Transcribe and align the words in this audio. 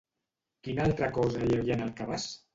Quina 0.67 0.87
altra 0.89 1.11
cosa 1.19 1.45
hi 1.45 1.55
havia 1.59 1.79
en 1.79 1.87
el 1.91 1.95
cabàs? 2.03 2.29